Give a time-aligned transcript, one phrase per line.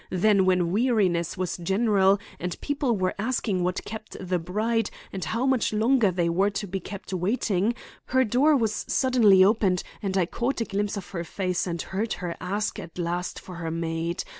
[0.09, 5.45] Then, when weariness was general and people were asking what kept the bride and how
[5.45, 7.75] much longer they were to be kept waiting,
[8.05, 12.35] her door suddenly opened and I caught a glimpse of her face and heard her
[12.41, 14.23] ask at last for her maid.